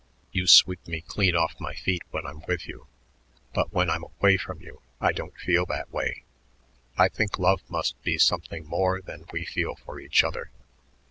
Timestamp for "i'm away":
3.87-4.35